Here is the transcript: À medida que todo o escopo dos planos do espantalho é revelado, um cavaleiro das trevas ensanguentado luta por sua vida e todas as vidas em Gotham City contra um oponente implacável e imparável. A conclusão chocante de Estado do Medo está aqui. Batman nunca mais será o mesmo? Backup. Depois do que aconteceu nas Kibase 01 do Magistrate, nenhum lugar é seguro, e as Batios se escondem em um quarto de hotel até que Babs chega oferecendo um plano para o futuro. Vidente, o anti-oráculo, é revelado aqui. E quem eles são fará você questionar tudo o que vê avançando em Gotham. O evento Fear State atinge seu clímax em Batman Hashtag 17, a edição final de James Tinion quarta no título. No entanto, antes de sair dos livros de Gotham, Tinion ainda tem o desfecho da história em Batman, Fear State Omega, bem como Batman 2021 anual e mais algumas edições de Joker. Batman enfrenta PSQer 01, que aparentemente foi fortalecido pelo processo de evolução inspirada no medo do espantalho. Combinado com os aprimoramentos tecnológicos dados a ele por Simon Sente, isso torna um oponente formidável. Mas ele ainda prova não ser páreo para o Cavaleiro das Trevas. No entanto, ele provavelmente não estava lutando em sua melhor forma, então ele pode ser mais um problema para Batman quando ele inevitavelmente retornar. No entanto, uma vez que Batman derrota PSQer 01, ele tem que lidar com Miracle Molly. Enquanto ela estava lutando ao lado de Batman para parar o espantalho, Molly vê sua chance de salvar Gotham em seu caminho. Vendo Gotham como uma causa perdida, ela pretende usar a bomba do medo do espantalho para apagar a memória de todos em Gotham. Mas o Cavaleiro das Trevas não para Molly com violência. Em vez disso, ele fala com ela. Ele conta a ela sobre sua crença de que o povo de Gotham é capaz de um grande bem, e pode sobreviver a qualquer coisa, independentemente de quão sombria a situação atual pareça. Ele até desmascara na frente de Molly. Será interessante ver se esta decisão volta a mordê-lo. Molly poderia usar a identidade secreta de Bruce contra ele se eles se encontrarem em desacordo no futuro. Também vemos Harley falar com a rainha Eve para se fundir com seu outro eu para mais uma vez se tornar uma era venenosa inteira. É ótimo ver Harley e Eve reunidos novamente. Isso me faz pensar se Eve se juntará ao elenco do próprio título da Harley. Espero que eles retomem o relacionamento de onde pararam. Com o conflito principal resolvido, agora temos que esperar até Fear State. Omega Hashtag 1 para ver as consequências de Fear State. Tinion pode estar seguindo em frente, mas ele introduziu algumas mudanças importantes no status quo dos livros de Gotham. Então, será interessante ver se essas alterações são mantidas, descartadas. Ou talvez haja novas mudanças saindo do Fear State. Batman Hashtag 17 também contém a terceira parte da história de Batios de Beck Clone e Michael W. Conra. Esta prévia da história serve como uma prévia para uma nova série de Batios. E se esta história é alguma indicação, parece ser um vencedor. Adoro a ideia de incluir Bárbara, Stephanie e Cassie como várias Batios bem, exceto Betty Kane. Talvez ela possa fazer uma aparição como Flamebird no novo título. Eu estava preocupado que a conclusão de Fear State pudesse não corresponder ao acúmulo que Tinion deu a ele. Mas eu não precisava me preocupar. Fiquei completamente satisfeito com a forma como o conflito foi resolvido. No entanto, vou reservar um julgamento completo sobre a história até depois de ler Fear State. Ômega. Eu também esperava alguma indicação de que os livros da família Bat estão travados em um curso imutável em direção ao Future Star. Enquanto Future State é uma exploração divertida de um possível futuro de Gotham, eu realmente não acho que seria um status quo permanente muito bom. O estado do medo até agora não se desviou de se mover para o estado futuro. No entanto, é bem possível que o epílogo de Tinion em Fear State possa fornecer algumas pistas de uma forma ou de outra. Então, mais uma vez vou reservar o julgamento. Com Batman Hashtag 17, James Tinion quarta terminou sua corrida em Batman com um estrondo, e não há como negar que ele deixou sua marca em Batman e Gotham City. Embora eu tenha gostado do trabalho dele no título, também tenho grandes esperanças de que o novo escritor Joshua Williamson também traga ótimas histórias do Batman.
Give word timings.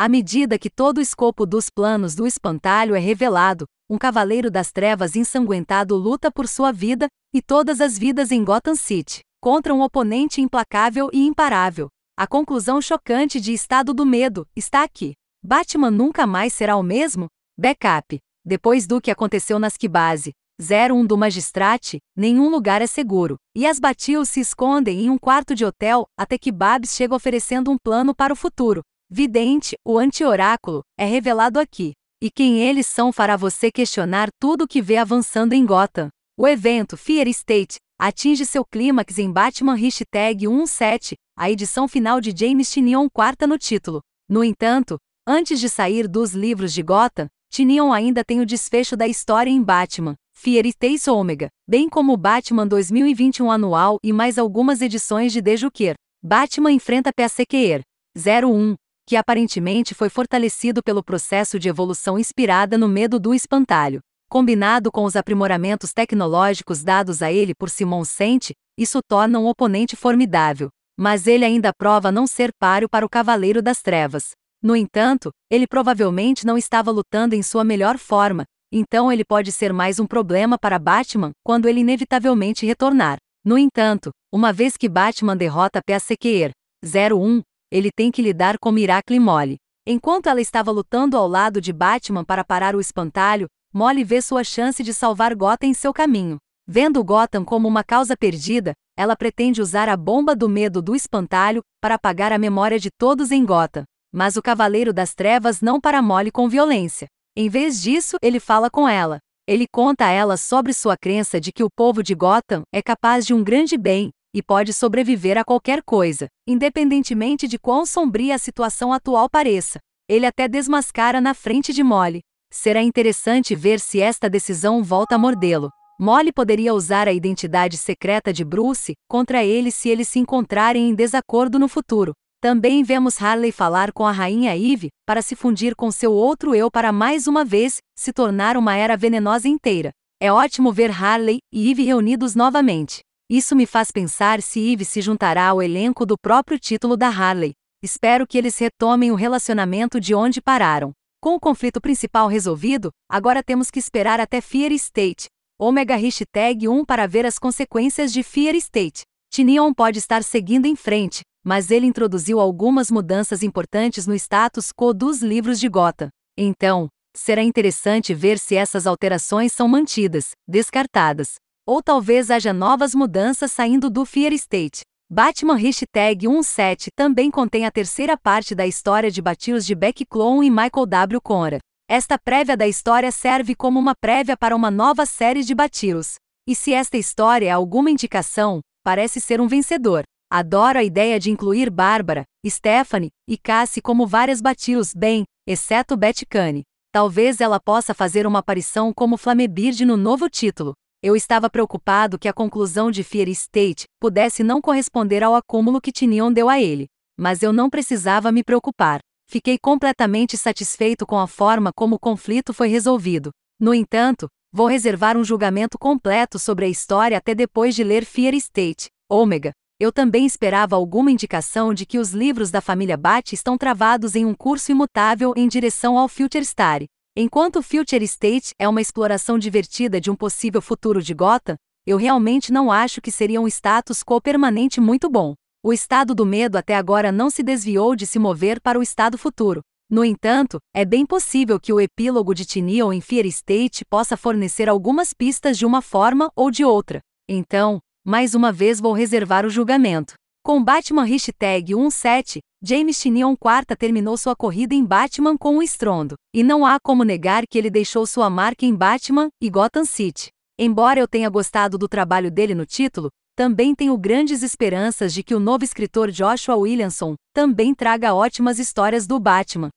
À 0.00 0.08
medida 0.08 0.60
que 0.60 0.70
todo 0.70 0.98
o 0.98 1.00
escopo 1.00 1.44
dos 1.44 1.68
planos 1.68 2.14
do 2.14 2.24
espantalho 2.24 2.94
é 2.94 3.00
revelado, 3.00 3.64
um 3.90 3.98
cavaleiro 3.98 4.48
das 4.48 4.70
trevas 4.70 5.16
ensanguentado 5.16 5.96
luta 5.96 6.30
por 6.30 6.46
sua 6.46 6.70
vida 6.70 7.08
e 7.34 7.42
todas 7.42 7.80
as 7.80 7.98
vidas 7.98 8.30
em 8.30 8.44
Gotham 8.44 8.76
City 8.76 9.22
contra 9.42 9.74
um 9.74 9.82
oponente 9.82 10.40
implacável 10.40 11.10
e 11.12 11.26
imparável. 11.26 11.88
A 12.16 12.28
conclusão 12.28 12.80
chocante 12.80 13.40
de 13.40 13.52
Estado 13.52 13.92
do 13.92 14.06
Medo 14.06 14.46
está 14.54 14.84
aqui. 14.84 15.14
Batman 15.42 15.90
nunca 15.90 16.28
mais 16.28 16.52
será 16.52 16.76
o 16.76 16.82
mesmo? 16.82 17.26
Backup. 17.58 18.20
Depois 18.44 18.86
do 18.86 19.00
que 19.00 19.10
aconteceu 19.10 19.58
nas 19.58 19.76
Kibase 19.76 20.30
01 20.60 21.06
do 21.06 21.18
Magistrate, 21.18 21.98
nenhum 22.16 22.48
lugar 22.48 22.80
é 22.80 22.86
seguro, 22.86 23.34
e 23.52 23.66
as 23.66 23.80
Batios 23.80 24.28
se 24.28 24.38
escondem 24.38 25.06
em 25.06 25.10
um 25.10 25.18
quarto 25.18 25.56
de 25.56 25.64
hotel 25.64 26.06
até 26.16 26.38
que 26.38 26.52
Babs 26.52 26.94
chega 26.94 27.16
oferecendo 27.16 27.68
um 27.68 27.76
plano 27.76 28.14
para 28.14 28.32
o 28.32 28.36
futuro. 28.36 28.82
Vidente, 29.10 29.74
o 29.86 29.98
anti-oráculo, 29.98 30.82
é 30.98 31.06
revelado 31.06 31.58
aqui. 31.58 31.92
E 32.22 32.30
quem 32.30 32.60
eles 32.60 32.86
são 32.86 33.10
fará 33.10 33.36
você 33.36 33.70
questionar 33.72 34.28
tudo 34.38 34.64
o 34.64 34.68
que 34.68 34.82
vê 34.82 34.98
avançando 34.98 35.54
em 35.54 35.64
Gotham. 35.64 36.10
O 36.38 36.46
evento 36.46 36.94
Fear 36.94 37.26
State 37.28 37.76
atinge 37.98 38.44
seu 38.44 38.64
clímax 38.64 39.18
em 39.18 39.32
Batman 39.32 39.74
Hashtag 39.74 40.46
17, 40.46 41.14
a 41.38 41.50
edição 41.50 41.88
final 41.88 42.20
de 42.20 42.34
James 42.36 42.70
Tinion 42.70 43.08
quarta 43.08 43.46
no 43.46 43.56
título. 43.56 44.02
No 44.28 44.44
entanto, 44.44 44.98
antes 45.26 45.58
de 45.58 45.70
sair 45.70 46.06
dos 46.06 46.32
livros 46.34 46.74
de 46.74 46.82
Gotham, 46.82 47.28
Tinion 47.50 47.92
ainda 47.92 48.22
tem 48.22 48.40
o 48.40 48.46
desfecho 48.46 48.94
da 48.94 49.08
história 49.08 49.50
em 49.50 49.62
Batman, 49.62 50.16
Fear 50.36 50.66
State 50.66 51.08
Omega, 51.08 51.48
bem 51.66 51.88
como 51.88 52.14
Batman 52.14 52.66
2021 52.66 53.50
anual 53.50 53.96
e 54.04 54.12
mais 54.12 54.38
algumas 54.38 54.82
edições 54.82 55.32
de 55.32 55.40
Joker. 55.56 55.94
Batman 56.22 56.72
enfrenta 56.72 57.10
PSQer 57.10 57.80
01, 58.14 58.76
que 59.08 59.16
aparentemente 59.16 59.94
foi 59.94 60.10
fortalecido 60.10 60.82
pelo 60.82 61.02
processo 61.02 61.58
de 61.58 61.66
evolução 61.66 62.18
inspirada 62.18 62.76
no 62.76 62.86
medo 62.86 63.18
do 63.18 63.32
espantalho. 63.32 64.00
Combinado 64.28 64.92
com 64.92 65.02
os 65.04 65.16
aprimoramentos 65.16 65.94
tecnológicos 65.94 66.84
dados 66.84 67.22
a 67.22 67.32
ele 67.32 67.54
por 67.54 67.70
Simon 67.70 68.04
Sente, 68.04 68.52
isso 68.76 69.00
torna 69.08 69.38
um 69.38 69.46
oponente 69.46 69.96
formidável. 69.96 70.68
Mas 70.94 71.26
ele 71.26 71.46
ainda 71.46 71.72
prova 71.72 72.12
não 72.12 72.26
ser 72.26 72.50
páreo 72.60 72.86
para 72.86 73.06
o 73.06 73.08
Cavaleiro 73.08 73.62
das 73.62 73.80
Trevas. 73.80 74.32
No 74.62 74.76
entanto, 74.76 75.30
ele 75.50 75.66
provavelmente 75.66 76.46
não 76.46 76.58
estava 76.58 76.90
lutando 76.90 77.34
em 77.34 77.42
sua 77.42 77.64
melhor 77.64 77.96
forma, 77.96 78.44
então 78.70 79.10
ele 79.10 79.24
pode 79.24 79.50
ser 79.52 79.72
mais 79.72 79.98
um 79.98 80.06
problema 80.06 80.58
para 80.58 80.78
Batman 80.78 81.30
quando 81.42 81.66
ele 81.66 81.80
inevitavelmente 81.80 82.66
retornar. 82.66 83.16
No 83.42 83.56
entanto, 83.56 84.10
uma 84.30 84.52
vez 84.52 84.76
que 84.76 84.86
Batman 84.86 85.34
derrota 85.34 85.80
PSQer 85.82 86.50
01, 86.84 87.42
ele 87.70 87.90
tem 87.94 88.10
que 88.10 88.22
lidar 88.22 88.58
com 88.58 88.72
Miracle 88.72 89.20
Molly. 89.20 89.56
Enquanto 89.86 90.28
ela 90.28 90.40
estava 90.40 90.70
lutando 90.70 91.16
ao 91.16 91.26
lado 91.26 91.60
de 91.60 91.72
Batman 91.72 92.24
para 92.24 92.44
parar 92.44 92.74
o 92.74 92.80
espantalho, 92.80 93.46
Molly 93.72 94.04
vê 94.04 94.20
sua 94.20 94.42
chance 94.42 94.82
de 94.82 94.92
salvar 94.92 95.34
Gotham 95.34 95.68
em 95.68 95.74
seu 95.74 95.92
caminho. 95.92 96.38
Vendo 96.66 97.02
Gotham 97.02 97.44
como 97.44 97.68
uma 97.68 97.82
causa 97.82 98.16
perdida, 98.16 98.72
ela 98.96 99.16
pretende 99.16 99.62
usar 99.62 99.88
a 99.88 99.96
bomba 99.96 100.34
do 100.34 100.48
medo 100.48 100.82
do 100.82 100.94
espantalho 100.94 101.62
para 101.80 101.94
apagar 101.94 102.32
a 102.32 102.38
memória 102.38 102.78
de 102.78 102.90
todos 102.98 103.30
em 103.30 103.44
Gotham. 103.44 103.84
Mas 104.12 104.36
o 104.36 104.42
Cavaleiro 104.42 104.92
das 104.92 105.14
Trevas 105.14 105.60
não 105.60 105.80
para 105.80 106.02
Molly 106.02 106.30
com 106.30 106.48
violência. 106.48 107.06
Em 107.36 107.48
vez 107.48 107.80
disso, 107.80 108.16
ele 108.22 108.40
fala 108.40 108.70
com 108.70 108.88
ela. 108.88 109.18
Ele 109.46 109.66
conta 109.70 110.06
a 110.06 110.10
ela 110.10 110.36
sobre 110.36 110.74
sua 110.74 110.96
crença 110.96 111.40
de 111.40 111.52
que 111.52 111.64
o 111.64 111.70
povo 111.74 112.02
de 112.02 112.14
Gotham 112.14 112.62
é 112.72 112.82
capaz 112.82 113.24
de 113.24 113.32
um 113.32 113.42
grande 113.42 113.78
bem, 113.78 114.10
e 114.34 114.42
pode 114.42 114.72
sobreviver 114.72 115.38
a 115.38 115.44
qualquer 115.44 115.82
coisa, 115.82 116.28
independentemente 116.46 117.48
de 117.48 117.58
quão 117.58 117.86
sombria 117.86 118.34
a 118.34 118.38
situação 118.38 118.92
atual 118.92 119.28
pareça. 119.28 119.78
Ele 120.08 120.26
até 120.26 120.48
desmascara 120.48 121.20
na 121.20 121.34
frente 121.34 121.72
de 121.72 121.82
Molly. 121.82 122.20
Será 122.50 122.82
interessante 122.82 123.54
ver 123.54 123.78
se 123.78 124.00
esta 124.00 124.28
decisão 124.28 124.82
volta 124.82 125.16
a 125.16 125.18
mordê-lo. 125.18 125.70
Molly 126.00 126.32
poderia 126.32 126.72
usar 126.72 127.08
a 127.08 127.12
identidade 127.12 127.76
secreta 127.76 128.32
de 128.32 128.44
Bruce 128.44 128.94
contra 129.08 129.44
ele 129.44 129.70
se 129.70 129.88
eles 129.88 130.08
se 130.08 130.18
encontrarem 130.18 130.88
em 130.88 130.94
desacordo 130.94 131.58
no 131.58 131.68
futuro. 131.68 132.12
Também 132.40 132.84
vemos 132.84 133.20
Harley 133.20 133.50
falar 133.50 133.92
com 133.92 134.06
a 134.06 134.12
rainha 134.12 134.56
Eve 134.56 134.90
para 135.04 135.20
se 135.20 135.34
fundir 135.34 135.74
com 135.74 135.90
seu 135.90 136.12
outro 136.12 136.54
eu 136.54 136.70
para 136.70 136.92
mais 136.92 137.26
uma 137.26 137.44
vez 137.44 137.78
se 137.98 138.12
tornar 138.12 138.56
uma 138.56 138.76
era 138.76 138.96
venenosa 138.96 139.48
inteira. 139.48 139.90
É 140.20 140.32
ótimo 140.32 140.72
ver 140.72 140.90
Harley 140.90 141.38
e 141.52 141.70
Eve 141.70 141.82
reunidos 141.82 142.36
novamente. 142.36 143.00
Isso 143.30 143.54
me 143.54 143.66
faz 143.66 143.90
pensar 143.90 144.40
se 144.40 144.72
Eve 144.72 144.86
se 144.86 145.02
juntará 145.02 145.48
ao 145.48 145.62
elenco 145.62 146.06
do 146.06 146.16
próprio 146.16 146.58
título 146.58 146.96
da 146.96 147.08
Harley. 147.08 147.52
Espero 147.82 148.26
que 148.26 148.38
eles 148.38 148.56
retomem 148.56 149.12
o 149.12 149.14
relacionamento 149.14 150.00
de 150.00 150.14
onde 150.14 150.40
pararam. 150.40 150.92
Com 151.20 151.34
o 151.34 151.40
conflito 151.40 151.78
principal 151.78 152.26
resolvido, 152.26 152.90
agora 153.06 153.42
temos 153.42 153.70
que 153.70 153.78
esperar 153.78 154.18
até 154.18 154.40
Fear 154.40 154.72
State. 154.72 155.26
Omega 155.60 155.94
Hashtag 155.94 156.66
1 156.68 156.86
para 156.86 157.06
ver 157.06 157.26
as 157.26 157.38
consequências 157.38 158.14
de 158.14 158.22
Fear 158.22 158.54
State. 158.54 159.02
Tinion 159.30 159.74
pode 159.74 159.98
estar 159.98 160.22
seguindo 160.24 160.64
em 160.64 160.74
frente, 160.74 161.20
mas 161.44 161.70
ele 161.70 161.84
introduziu 161.84 162.40
algumas 162.40 162.90
mudanças 162.90 163.42
importantes 163.42 164.06
no 164.06 164.14
status 164.14 164.72
quo 164.72 164.94
dos 164.94 165.20
livros 165.20 165.60
de 165.60 165.68
Gotham. 165.68 166.08
Então, 166.34 166.88
será 167.14 167.42
interessante 167.42 168.14
ver 168.14 168.38
se 168.38 168.54
essas 168.54 168.86
alterações 168.86 169.52
são 169.52 169.68
mantidas, 169.68 170.30
descartadas. 170.48 171.34
Ou 171.68 171.82
talvez 171.82 172.30
haja 172.30 172.50
novas 172.50 172.94
mudanças 172.94 173.52
saindo 173.52 173.90
do 173.90 174.06
Fear 174.06 174.32
State. 174.32 174.80
Batman 175.12 175.54
Hashtag 175.54 176.26
17 176.26 176.88
também 176.96 177.30
contém 177.30 177.66
a 177.66 177.70
terceira 177.70 178.16
parte 178.16 178.54
da 178.54 178.66
história 178.66 179.10
de 179.10 179.20
Batios 179.20 179.66
de 179.66 179.74
Beck 179.74 180.06
Clone 180.06 180.46
e 180.46 180.50
Michael 180.50 180.86
W. 180.86 181.20
Conra. 181.20 181.58
Esta 181.86 182.16
prévia 182.18 182.56
da 182.56 182.66
história 182.66 183.12
serve 183.12 183.54
como 183.54 183.78
uma 183.78 183.92
prévia 183.94 184.34
para 184.34 184.56
uma 184.56 184.70
nova 184.70 185.04
série 185.04 185.42
de 185.42 185.54
Batios. 185.54 186.14
E 186.48 186.54
se 186.54 186.72
esta 186.72 186.96
história 186.96 187.48
é 187.48 187.50
alguma 187.50 187.90
indicação, 187.90 188.60
parece 188.82 189.20
ser 189.20 189.38
um 189.38 189.46
vencedor. 189.46 190.04
Adoro 190.32 190.78
a 190.78 190.82
ideia 190.82 191.20
de 191.20 191.30
incluir 191.30 191.68
Bárbara, 191.68 192.24
Stephanie 192.46 193.10
e 193.28 193.36
Cassie 193.36 193.82
como 193.82 194.06
várias 194.06 194.40
Batios 194.40 194.94
bem, 194.94 195.24
exceto 195.46 195.98
Betty 195.98 196.24
Kane. 196.24 196.62
Talvez 196.90 197.42
ela 197.42 197.60
possa 197.60 197.92
fazer 197.92 198.26
uma 198.26 198.38
aparição 198.38 198.90
como 198.90 199.18
Flamebird 199.18 199.84
no 199.84 199.98
novo 199.98 200.30
título. 200.30 200.72
Eu 201.00 201.14
estava 201.14 201.48
preocupado 201.48 202.18
que 202.18 202.26
a 202.26 202.32
conclusão 202.32 202.90
de 202.90 203.04
Fear 203.04 203.28
State 203.28 203.84
pudesse 204.00 204.42
não 204.42 204.60
corresponder 204.60 205.22
ao 205.22 205.36
acúmulo 205.36 205.80
que 205.80 205.92
Tinion 205.92 206.32
deu 206.32 206.48
a 206.48 206.60
ele. 206.60 206.88
Mas 207.16 207.40
eu 207.40 207.52
não 207.52 207.70
precisava 207.70 208.32
me 208.32 208.42
preocupar. 208.42 208.98
Fiquei 209.28 209.58
completamente 209.58 210.36
satisfeito 210.36 211.06
com 211.06 211.16
a 211.16 211.28
forma 211.28 211.72
como 211.72 211.94
o 211.94 211.98
conflito 212.00 212.52
foi 212.52 212.66
resolvido. 212.66 213.30
No 213.60 213.72
entanto, 213.72 214.28
vou 214.52 214.66
reservar 214.66 215.16
um 215.16 215.22
julgamento 215.22 215.78
completo 215.78 216.36
sobre 216.36 216.64
a 216.64 216.68
história 216.68 217.16
até 217.16 217.32
depois 217.32 217.76
de 217.76 217.84
ler 217.84 218.04
Fear 218.04 218.34
State. 218.34 218.88
Ômega. 219.08 219.52
Eu 219.78 219.92
também 219.92 220.26
esperava 220.26 220.74
alguma 220.74 221.12
indicação 221.12 221.72
de 221.72 221.86
que 221.86 222.00
os 222.00 222.10
livros 222.10 222.50
da 222.50 222.60
família 222.60 222.96
Bat 222.96 223.32
estão 223.32 223.56
travados 223.56 224.16
em 224.16 224.26
um 224.26 224.34
curso 224.34 224.72
imutável 224.72 225.32
em 225.36 225.46
direção 225.46 225.96
ao 225.96 226.08
Future 226.08 226.44
Star. 226.44 226.82
Enquanto 227.20 227.60
Future 227.60 228.04
State 228.04 228.54
é 228.60 228.68
uma 228.68 228.80
exploração 228.80 229.40
divertida 229.40 230.00
de 230.00 230.08
um 230.08 230.14
possível 230.14 230.62
futuro 230.62 231.02
de 231.02 231.12
Gotham, 231.12 231.56
eu 231.84 231.96
realmente 231.96 232.52
não 232.52 232.70
acho 232.70 233.00
que 233.00 233.10
seria 233.10 233.40
um 233.40 233.48
status 233.48 234.04
quo 234.04 234.20
permanente 234.20 234.80
muito 234.80 235.10
bom. 235.10 235.34
O 235.60 235.72
estado 235.72 236.14
do 236.14 236.24
medo 236.24 236.56
até 236.56 236.76
agora 236.76 237.10
não 237.10 237.28
se 237.28 237.42
desviou 237.42 237.96
de 237.96 238.06
se 238.06 238.20
mover 238.20 238.60
para 238.60 238.78
o 238.78 238.84
estado 238.84 239.18
futuro. 239.18 239.62
No 239.90 240.04
entanto, 240.04 240.58
é 240.72 240.84
bem 240.84 241.04
possível 241.04 241.58
que 241.58 241.72
o 241.72 241.80
epílogo 241.80 242.32
de 242.32 242.44
Tinion 242.44 242.92
em 242.92 243.00
Fear 243.00 243.26
State 243.26 243.84
possa 243.86 244.16
fornecer 244.16 244.68
algumas 244.68 245.12
pistas 245.12 245.58
de 245.58 245.66
uma 245.66 245.82
forma 245.82 246.30
ou 246.36 246.52
de 246.52 246.64
outra. 246.64 247.00
Então, 247.28 247.80
mais 248.06 248.32
uma 248.32 248.52
vez 248.52 248.78
vou 248.78 248.92
reservar 248.92 249.44
o 249.44 249.50
julgamento. 249.50 250.14
Com 250.44 250.62
Batman 250.62 251.02
Hashtag 251.02 251.74
17, 251.74 252.38
James 252.60 252.98
Tinion 253.00 253.36
quarta 253.36 253.76
terminou 253.76 254.16
sua 254.16 254.34
corrida 254.34 254.74
em 254.74 254.84
Batman 254.84 255.36
com 255.36 255.58
um 255.58 255.62
estrondo, 255.62 256.16
e 256.34 256.42
não 256.42 256.66
há 256.66 256.80
como 256.82 257.04
negar 257.04 257.46
que 257.46 257.56
ele 257.56 257.70
deixou 257.70 258.04
sua 258.04 258.28
marca 258.28 258.66
em 258.66 258.74
Batman 258.74 259.28
e 259.40 259.48
Gotham 259.48 259.84
City. 259.84 260.30
Embora 260.58 260.98
eu 260.98 261.06
tenha 261.06 261.30
gostado 261.30 261.78
do 261.78 261.86
trabalho 261.86 262.32
dele 262.32 262.56
no 262.56 262.66
título, 262.66 263.10
também 263.36 263.76
tenho 263.76 263.96
grandes 263.96 264.42
esperanças 264.42 265.14
de 265.14 265.22
que 265.22 265.36
o 265.36 265.38
novo 265.38 265.62
escritor 265.62 266.10
Joshua 266.10 266.56
Williamson 266.56 267.14
também 267.32 267.72
traga 267.72 268.12
ótimas 268.12 268.58
histórias 268.58 269.06
do 269.06 269.20
Batman. 269.20 269.70